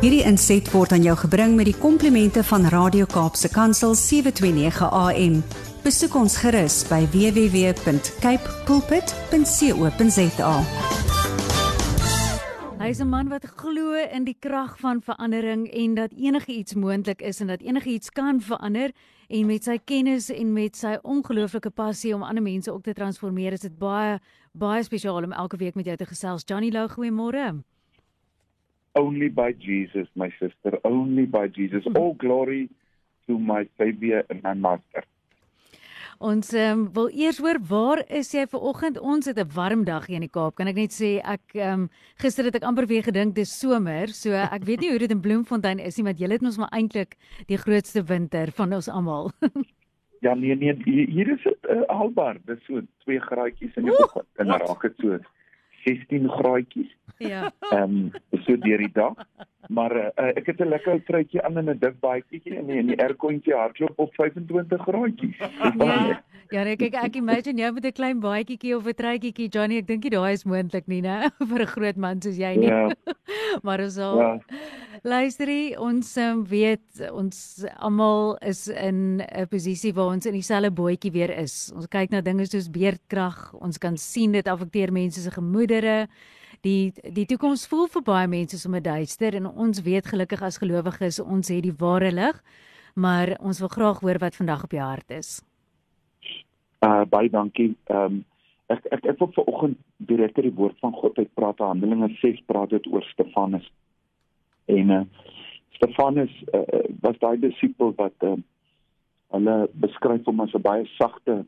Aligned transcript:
Hierdie 0.00 0.22
inset 0.24 0.64
word 0.72 0.94
aan 0.96 1.02
jou 1.04 1.12
gebring 1.26 1.58
met 1.58 1.66
die 1.68 1.76
komplimente 1.76 2.40
van 2.48 2.62
Radio 2.72 3.04
Kaapse 3.04 3.50
Kansel 3.52 3.92
729 3.92 4.86
AM. 4.96 5.34
Besoek 5.84 6.14
ons 6.16 6.38
gerus 6.40 6.78
by 6.88 7.02
www.cape 7.12 8.54
pulpit.co.za. 8.64 10.54
Hy 12.80 12.88
is 12.88 13.00
'n 13.04 13.08
man 13.12 13.28
wat 13.28 13.44
glo 13.44 13.92
in 13.92 14.24
die 14.24 14.36
krag 14.40 14.78
van 14.80 15.02
verandering 15.04 15.68
en 15.68 15.94
dat 15.94 16.16
enigiets 16.16 16.74
moontlik 16.74 17.20
is 17.20 17.40
en 17.40 17.46
dat 17.46 17.60
enigiets 17.60 18.10
kan 18.10 18.40
verander 18.40 18.92
en 19.28 19.46
met 19.46 19.64
sy 19.64 19.78
kennis 19.84 20.30
en 20.30 20.52
met 20.52 20.76
sy 20.76 20.96
ongelooflike 21.02 21.70
passie 21.70 22.14
om 22.14 22.22
ander 22.22 22.42
mense 22.42 22.72
ook 22.72 22.82
te 22.82 22.92
transformeer 22.94 23.52
is 23.52 23.60
dit 23.60 23.78
baie 23.78 24.18
baie 24.52 24.82
spesiaal 24.82 25.24
om 25.24 25.32
elke 25.32 25.56
week 25.56 25.74
met 25.74 25.84
jou 25.84 25.96
te 25.96 26.06
gesels. 26.06 26.42
Johnny 26.46 26.70
Lou, 26.70 26.88
goeiemôre. 26.88 27.60
Only 28.94 29.28
by 29.28 29.52
Jesus, 29.52 30.08
my 30.14 30.30
sister, 30.40 30.78
only 30.84 31.26
by 31.26 31.46
Jesus. 31.46 31.84
All 31.94 32.14
glory 32.14 32.68
to 33.26 33.38
my 33.38 33.68
Savior 33.78 34.24
and 34.28 34.42
my 34.42 34.54
Master. 34.54 35.04
Ons 36.20 36.50
um, 36.52 36.82
wil 36.92 37.06
eers 37.16 37.38
hoor 37.40 37.56
waar 37.64 38.02
is 38.12 38.28
jy 38.34 38.42
ver 38.52 38.60
oggend? 38.60 38.98
Ons 39.00 39.24
het 39.30 39.38
'n 39.40 39.48
warm 39.54 39.84
dag 39.84 40.04
hier 40.06 40.20
in 40.20 40.26
die 40.26 40.28
Kaap. 40.28 40.54
Kan 40.54 40.68
ek 40.68 40.76
net 40.76 40.92
sê 40.92 41.16
ek 41.24 41.54
um, 41.54 41.88
gister 42.20 42.44
het 42.44 42.56
ek 42.56 42.66
amper 42.68 42.86
weer 42.86 43.02
gedink 43.02 43.34
dis 43.34 43.48
somer. 43.48 44.08
So 44.12 44.36
ek 44.36 44.66
weet 44.68 44.80
nie 44.80 44.90
hoe 44.90 44.98
dit 44.98 45.10
in 45.10 45.22
Bloemfontein 45.24 45.78
is 45.78 45.96
nie, 45.96 46.04
maar 46.04 46.20
julle 46.20 46.36
het 46.36 46.42
ons 46.42 46.58
maar 46.58 46.74
eintlik 46.76 47.16
die 47.48 47.56
grootste 47.56 48.02
winter 48.04 48.52
van 48.52 48.72
ons 48.72 48.88
almal. 48.88 49.32
ja 50.26 50.34
nee 50.34 50.54
nee, 50.54 50.76
hier 50.84 51.32
is 51.32 51.42
dit 51.42 51.70
uh, 51.70 51.88
albaar. 51.88 52.36
Dis 52.44 52.60
so 52.66 52.82
2 53.08 53.18
graadjies 53.20 53.76
in 53.76 53.88
die 53.88 53.96
oggend 53.96 54.28
en 54.36 54.46
dan 54.52 54.60
raak 54.60 54.82
dit 54.82 54.96
so 55.00 55.18
16 55.84 56.28
graadjies. 56.28 56.96
ja. 57.18 57.52
Ehm 57.70 57.82
um, 57.82 58.10
so 58.44 58.56
deur 58.56 58.78
die 58.78 58.92
dag. 58.92 59.14
Maar 59.68 59.96
uh, 59.96 60.30
ek 60.34 60.46
het 60.46 60.60
'n 60.60 60.68
lekker 60.68 61.02
truitjie 61.04 61.42
aan 61.42 61.58
in 61.58 61.70
'n 61.70 61.78
dik 61.78 62.00
baadjie 62.00 62.56
en 62.56 62.70
in 62.70 62.86
die 62.86 63.02
aircontjie 63.02 63.54
hardloop 63.54 63.98
op 63.98 64.14
25 64.14 64.82
graadjies. 64.82 65.36
Ja, 65.78 66.22
ja 66.52 66.64
nee, 66.66 66.76
kyk 66.76 66.94
ek 66.94 67.16
imagine 67.16 67.62
jy 67.62 67.70
met 67.72 67.84
'n 67.86 67.92
klein 67.92 68.20
baadjie 68.20 68.76
of 68.76 68.86
'n 68.86 68.94
truitjie 68.94 69.48
Johnny, 69.48 69.78
ek 69.78 69.86
dink 69.86 70.04
jy 70.04 70.10
daai 70.10 70.32
is 70.32 70.44
moontlik 70.44 70.88
nie, 70.88 71.00
né? 71.02 71.30
vir 71.50 71.62
'n 71.62 71.66
groot 71.66 71.96
man 71.96 72.20
soos 72.22 72.36
jy 72.36 72.56
nie. 72.56 72.68
Ja. 72.68 72.90
maar 73.64 73.80
ons 73.80 73.98
al 73.98 74.18
Ja. 74.20 74.38
Luisterie, 75.02 75.78
ons 75.80 76.16
um, 76.20 76.42
weet 76.44 77.00
ons 77.10 77.64
almal 77.78 78.36
is 78.44 78.68
in 78.68 79.22
'n 79.22 79.46
posisie 79.48 79.94
waar 79.94 80.12
ons 80.12 80.26
in 80.26 80.34
dieselfde 80.34 80.70
bootjie 80.70 81.12
weer 81.12 81.30
is. 81.30 81.70
Ons 81.74 81.88
kyk 81.88 82.10
na 82.10 82.20
dinge 82.20 82.44
soos 82.46 82.68
beerdkrag, 82.68 83.54
ons 83.54 83.78
kan 83.78 83.96
sien 83.96 84.32
dit 84.32 84.46
affekteer 84.46 84.92
mense 84.92 85.20
se 85.20 85.30
gemoedere. 85.30 86.08
Die 86.60 86.92
die 87.02 87.24
toekoms 87.24 87.66
voel 87.66 87.88
vir 87.88 88.02
baie 88.02 88.28
mense 88.28 88.58
sommer 88.58 88.82
duister 88.82 89.34
en 89.34 89.46
ons 89.46 89.80
weet 89.80 90.06
gelukkig 90.06 90.42
as 90.42 90.58
gelowiges 90.58 91.20
ons 91.20 91.48
het 91.48 91.62
die 91.62 91.76
ware 91.78 92.12
lig, 92.12 92.42
maar 92.94 93.38
ons 93.40 93.58
wil 93.60 93.68
graag 93.68 94.00
hoor 94.00 94.18
wat 94.18 94.36
vandag 94.36 94.64
op 94.64 94.72
jou 94.72 94.84
hart 94.84 95.10
is. 95.10 95.40
Uh 96.80 97.04
baie 97.08 97.30
dankie. 97.30 97.74
Ehm 97.92 98.04
um, 98.04 98.24
ek 98.72 98.86
ek 98.94 99.04
ek 99.12 99.18
wil 99.18 99.32
vanoggend 99.36 99.78
direk 100.08 100.36
uit 100.38 100.46
die 100.46 100.56
woord 100.56 100.78
van 100.80 100.94
God 100.96 101.18
uit 101.18 101.34
praat. 101.34 101.58
Handelinge 101.58 102.08
6 102.20 102.40
praat 102.46 102.70
dit 102.70 102.86
oor 102.86 103.04
Stefanus. 103.12 103.66
En 104.64 104.90
uh 104.96 105.02
Stefanus 105.76 106.32
uh, 106.54 106.62
was 107.00 107.18
daai 107.18 107.38
disipel 107.40 107.92
wat 107.96 108.24
uh, 108.24 108.36
hulle 109.34 109.56
beskryf 109.82 110.24
hom 110.24 110.40
as 110.40 110.54
'n 110.54 110.62
baie 110.64 110.86
sagte 110.96 111.44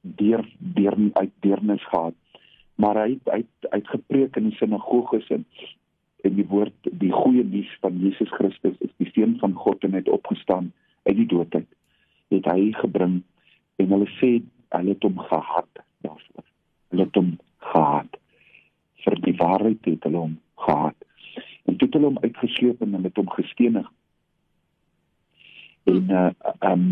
deur 0.00 0.44
deur 0.58 0.96
uit 1.12 1.32
deernis 1.40 1.84
gehad. 1.90 2.14
Maar 2.74 2.96
hy 3.04 3.10
het 3.10 3.28
uit 3.28 3.70
uitgepreek 3.70 4.36
in 4.36 4.50
die 4.50 4.58
sinagoges 4.58 5.30
en 5.30 5.46
en 6.26 6.34
die 6.34 6.46
woord 6.50 6.90
die 6.90 7.12
goeie 7.12 7.44
nuus 7.44 7.70
van 7.80 7.98
Jesus 8.02 8.30
Christus 8.34 8.74
is 8.80 8.92
die 8.98 9.10
seun 9.14 9.38
van 9.38 9.54
God 9.54 9.84
en 9.84 9.94
het 9.94 10.08
opgestaan 10.08 10.72
uit 11.02 11.16
die 11.16 11.26
dood 11.26 11.54
uit. 11.54 11.68
Het 12.34 12.44
hy 12.50 12.72
gebring 12.82 13.22
en 13.76 13.92
hulle 13.94 14.10
sê 14.18 14.42
hulle 14.76 14.94
het 14.94 15.02
hom 15.02 15.18
gehaat 15.18 15.82
daarvoor. 16.06 16.46
Hulle 16.90 17.04
het 17.04 17.14
hom 17.14 17.32
gehaat. 17.58 18.16
Vir 19.04 19.20
die 19.24 19.36
waarheid 19.36 19.84
het 19.84 20.08
hulle 20.08 20.22
hom 20.24 20.38
gehaat. 20.66 21.04
En 21.66 21.76
toe 21.76 21.88
het 21.88 21.98
hulle 21.98 22.10
hom 22.12 22.22
uitgesleep 22.22 22.80
en 22.82 22.96
hulle 22.96 23.10
het 23.10 23.20
hom 23.20 23.30
gestenig. 23.34 23.92
En 25.86 26.10
uh 26.10 26.30
um 26.70 26.86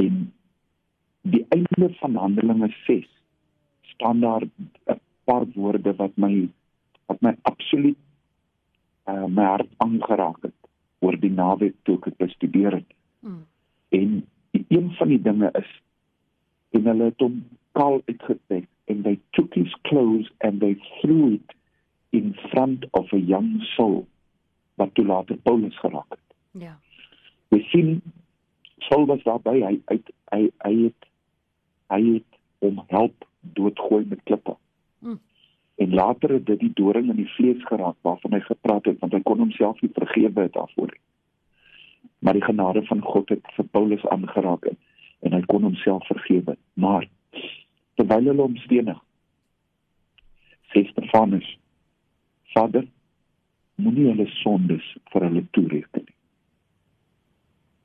en 0.00 0.20
die 1.22 1.46
einde 1.48 1.90
van 1.98 2.14
Handelinge 2.16 2.70
6 2.86 3.08
staan 3.92 4.20
daar 4.20 4.42
'n 4.42 5.00
paar 5.24 5.44
woorde 5.54 5.94
wat 5.96 6.16
my 6.16 6.48
wat 7.06 7.20
my 7.20 7.34
absoluut 7.42 7.98
uh 9.08 9.26
my 9.26 9.44
hart 9.44 9.68
aangeraak 9.76 10.42
het 10.42 10.58
oor 10.98 11.16
die 11.20 11.32
naweek 11.32 11.74
toe 11.82 11.96
ek 11.96 12.04
dit 12.04 12.16
bestudeer 12.16 12.72
het. 12.72 12.90
Mm. 13.20 13.46
En 13.88 14.26
een 14.52 14.90
van 14.98 15.08
die 15.08 15.22
dinge 15.22 15.50
is 15.52 15.70
en 16.70 16.86
hulle 16.86 17.10
het 17.10 17.24
hom 17.24 17.40
kaal 17.78 18.00
uitgetrek 18.06 18.68
and 18.90 19.04
they 19.04 19.18
took 19.36 19.54
his 19.54 19.74
clothes 19.88 20.30
and 20.40 20.60
they 20.60 20.74
threw 21.00 21.34
it 21.34 21.54
in 22.12 22.34
front 22.50 22.84
of 22.90 23.12
a 23.12 23.18
young 23.18 23.60
soul 23.76 24.06
wat 24.74 24.94
toe 24.94 25.06
later 25.06 25.36
Paulus 25.36 25.78
geraak 25.78 26.08
het. 26.08 26.26
Ja. 26.50 26.78
We 27.48 27.60
sien 27.70 28.00
Saul 28.78 29.06
was 29.06 29.22
daarby 29.22 29.60
hy 29.60 29.74
hy 29.90 29.98
hy, 30.32 30.42
hy 30.64 30.74
het 30.84 31.08
hy 31.90 32.00
het 32.14 32.38
hom 32.64 32.82
help 32.88 33.26
doodgooi 33.56 34.04
met 34.08 34.22
klippe. 34.24 34.56
Mm. 34.98 35.20
En 35.80 35.94
later 35.94 36.32
het 36.36 36.46
dit 36.46 36.60
die 36.60 36.72
doring 36.74 37.10
in 37.10 37.16
die 37.16 37.32
vlees 37.36 37.62
geraak 37.68 37.96
waarvan 38.06 38.36
hy 38.36 38.40
gepraat 38.46 38.84
het 38.90 38.98
want 39.00 39.14
hy 39.16 39.22
kon 39.24 39.42
homself 39.42 39.80
nie 39.80 39.92
vergewe 39.94 40.46
het 40.46 40.56
daarvoor 40.56 40.92
nie. 40.92 41.02
Maar 42.20 42.36
die 42.36 42.44
genade 42.44 42.82
van 42.84 43.00
God 43.00 43.28
het 43.32 43.52
vir 43.56 43.68
Paulus 43.72 44.06
aangeraak 44.12 44.66
en, 44.68 44.76
en 45.26 45.36
hy 45.36 45.42
kon 45.50 45.66
homself 45.68 46.06
vergewe. 46.08 46.56
Maar 46.80 47.06
terwyl 47.98 48.32
hulle 48.32 48.48
hom 48.48 48.58
stenig 48.64 49.00
sê 50.70 50.84
Stefanus 50.90 51.48
Vader 52.54 52.86
moenie 53.80 54.10
hulle 54.10 54.26
sondes 54.38 54.86
vir 55.12 55.26
hulle 55.26 55.42
toereken 55.56 56.06
nie. 56.06 56.16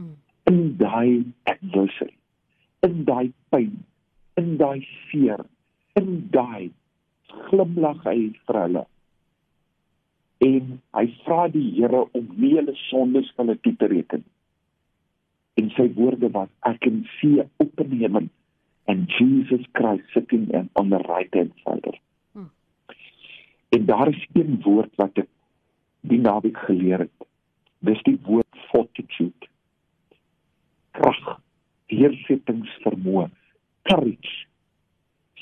Mm. 0.00 0.16
In 0.50 0.60
daai 0.80 1.10
adversity, 1.52 2.14
in 2.86 3.02
daai 3.08 3.32
pyn, 3.52 3.72
in 4.40 4.54
daai 4.60 4.80
seer, 5.10 5.42
in 6.00 6.12
daai 6.34 6.70
glimlag 7.48 8.04
hy 8.06 8.30
vir 8.46 8.60
hulle. 8.64 8.84
En 10.46 10.76
hy 10.96 11.06
vra 11.24 11.48
die 11.52 11.66
Here 11.76 12.04
om 12.16 12.30
nie 12.36 12.54
hulle 12.56 12.76
sondes 12.86 13.28
vir 13.34 13.44
hulle 13.44 13.58
toe 13.64 13.74
te 13.82 13.90
reken. 13.92 14.24
En 15.54 15.70
sy 15.76 15.88
woorde 15.96 16.30
was 16.34 16.48
ek 16.68 16.80
can 16.84 17.02
see 17.18 17.42
open 17.62 17.96
heaven 18.00 18.30
and 18.86 19.10
Jesus 19.18 19.66
Christ 19.74 20.04
sitting 20.14 20.48
on 20.74 20.90
the 20.90 20.98
right 21.08 21.32
hand 21.34 21.52
side. 21.64 21.98
Hmm. 22.32 22.50
En 23.68 23.86
daar 23.86 24.08
is 24.08 24.26
een 24.32 24.60
woord 24.62 24.94
wat 24.96 25.18
ek 25.18 25.28
die 26.00 26.20
naweek 26.20 26.58
geleer 26.66 27.06
het. 27.06 27.26
Dis 27.78 28.02
die 28.02 28.18
woord 28.26 28.60
fortitude. 28.70 29.48
Krag, 30.96 31.40
deursettingsvermoë, 31.92 33.28
courage. 33.88 34.36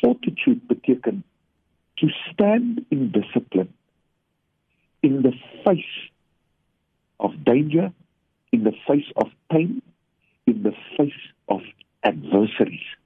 Fortitude 0.00 0.60
beteken 0.66 1.22
to 2.00 2.08
stand 2.08 2.80
in 2.88 3.10
discipline 3.10 3.70
in 5.04 5.22
the 5.22 5.32
face 5.64 6.10
of 7.20 7.32
danger, 7.44 7.92
in 8.52 8.64
the 8.64 8.72
face 8.86 9.10
of 9.16 9.28
pain, 9.50 9.82
in 10.44 10.62
the 10.62 10.72
face 10.96 11.32
of 11.44 11.62
adversaries. 12.02 12.96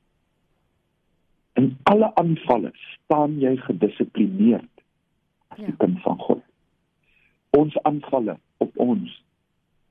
In 1.58 1.76
alle 1.82 2.14
aanvalle 2.14 2.72
staan 2.74 3.38
jy 3.42 3.56
gedissiplineerd 3.56 4.82
as 5.48 5.58
die 5.58 5.66
Ja. 5.66 5.78
kind 5.78 6.00
van 6.00 6.18
God. 6.18 6.42
Ons 7.50 7.78
aanvalle 7.82 8.38
op 8.58 8.76
ons 8.76 9.22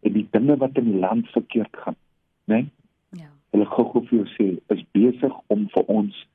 en 0.02 0.14
die 0.14 0.28
dinge 0.32 0.58
wat 0.58 0.78
in 0.78 0.92
die 0.92 1.00
land 1.00 1.28
verkeerd 1.28 1.78
gaan, 1.78 1.96
né? 2.46 2.56
Nee? 2.56 2.70
Ja. 3.10 3.30
Hulle 3.52 3.66
gou-gou 3.66 4.06
vir 4.08 4.20
jou 4.20 4.28
sê 4.36 4.76
is 4.76 4.84
besig 4.92 5.34
om 5.48 5.68
vir 5.74 5.84
ons 5.88 6.28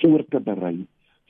voor 0.00 0.24
te 0.28 0.40
berei 0.40 0.86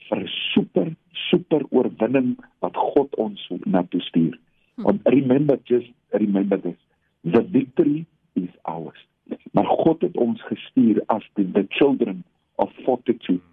vir 0.09 0.19
'n 0.23 0.27
super 0.53 0.95
super 1.29 1.61
oorwinning 1.69 2.37
wat 2.59 2.75
God 2.75 3.15
ons 3.15 3.49
na 3.65 3.83
toe 3.83 4.01
stuur. 4.01 4.39
Hm. 4.75 4.83
Want 4.83 5.07
remember 5.07 5.59
just 5.63 5.91
remember 6.11 6.61
this. 6.61 6.77
The 7.23 7.43
victory 7.43 8.05
is 8.33 8.49
ours. 8.61 9.07
Maar 9.51 9.65
God 9.65 10.01
het 10.01 10.17
ons 10.17 10.41
gestuur 10.45 11.01
as 11.05 11.25
the, 11.33 11.51
the 11.51 11.65
children 11.69 12.23
of 12.55 12.71
fortitude. 12.85 13.43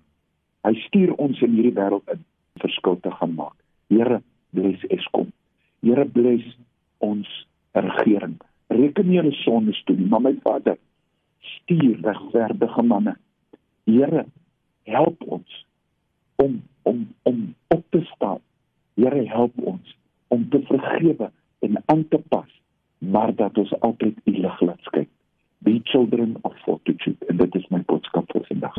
Hy 0.67 0.75
stuur 0.89 1.15
ons 1.23 1.41
in 1.41 1.55
hierdie 1.55 1.77
wêreld 1.77 2.09
in 2.13 2.25
verskil 2.61 2.99
te 3.01 3.11
gaan 3.11 3.35
maak. 3.39 3.55
Here, 3.93 4.21
bless 4.51 4.83
Eskom. 4.91 5.31
Here 5.87 6.05
bless 6.05 6.57
ons 7.05 7.29
regering. 7.73 8.37
Reken 8.73 9.09
nie 9.09 9.21
hulle 9.21 9.35
sondes 9.45 9.79
toe 9.87 9.97
nie, 9.97 10.09
maar 10.11 10.25
my 10.25 10.35
Vader, 10.43 10.79
stuur 11.61 12.01
regverdige 12.03 12.83
manne. 12.83 13.15
Here, 13.87 14.27
help 14.91 15.23
ons 15.39 15.63
om 16.43 16.63
om 16.83 17.07
om 17.23 17.55
op 17.75 17.85
te 17.91 18.03
staan. 18.15 18.43
Here 18.95 19.23
help 19.31 19.55
ons 19.63 19.97
om 20.29 20.49
te 20.51 20.61
vergewe 20.67 21.31
en 21.59 21.83
aan 21.87 22.09
te 22.09 22.19
pas, 22.29 22.51
maar 22.99 23.35
dat 23.35 23.59
ons 23.59 23.81
altyd 23.81 24.19
u 24.25 24.37
lig 24.39 24.61
laat. 24.61 24.83
Children 25.87 26.37
of 26.43 26.53
fortitude 26.65 27.27
en 27.29 27.37
dit 27.37 27.55
is 27.55 27.67
my 27.71 27.83
boodskap 27.87 28.31
vir 28.35 28.47
vandag. 28.49 28.75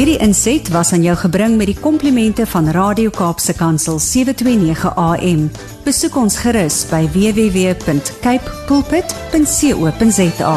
Hierdie 0.00 0.18
inset 0.24 0.70
was 0.72 0.92
aan 0.96 1.02
jou 1.04 1.16
gebring 1.22 1.58
met 1.60 1.68
die 1.68 1.76
komplimente 1.76 2.46
van 2.48 2.70
Radio 2.72 3.10
Kaapse 3.12 3.52
Kansel 3.58 3.98
729 4.00 4.94
AM. 4.96 5.50
Besoek 5.84 6.16
ons 6.16 6.38
gerus 6.40 6.86
by 6.88 7.04
www.cape 7.12 8.56
pulpit.co.za. 8.70 10.56